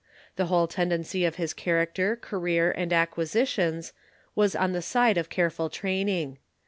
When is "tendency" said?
0.65-1.25